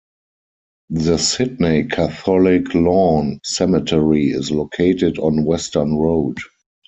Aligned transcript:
The 0.89 1.19
Sydney 1.19 1.83
Catholic 1.83 2.73
Lawn 2.73 3.39
Cemetery 3.43 4.31
is 4.31 4.49
located 4.49 5.19
on 5.19 5.45
Western 5.45 5.95
Road. 5.95 6.39